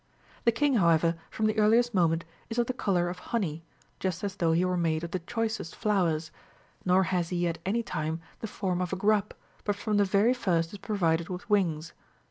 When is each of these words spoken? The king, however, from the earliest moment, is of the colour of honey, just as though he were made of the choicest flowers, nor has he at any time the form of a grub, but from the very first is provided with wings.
The 0.45 0.51
king, 0.51 0.77
however, 0.77 1.13
from 1.29 1.45
the 1.45 1.59
earliest 1.59 1.93
moment, 1.93 2.25
is 2.49 2.57
of 2.57 2.65
the 2.65 2.73
colour 2.73 3.07
of 3.07 3.19
honey, 3.29 3.63
just 3.99 4.23
as 4.23 4.37
though 4.37 4.51
he 4.51 4.65
were 4.65 4.75
made 4.75 5.03
of 5.03 5.11
the 5.11 5.19
choicest 5.19 5.75
flowers, 5.75 6.31
nor 6.83 7.03
has 7.03 7.29
he 7.29 7.47
at 7.47 7.59
any 7.67 7.83
time 7.83 8.19
the 8.39 8.47
form 8.47 8.81
of 8.81 8.91
a 8.91 8.95
grub, 8.95 9.35
but 9.63 9.75
from 9.75 9.97
the 9.97 10.03
very 10.03 10.33
first 10.33 10.73
is 10.73 10.79
provided 10.79 11.29
with 11.29 11.47
wings. 11.51 11.93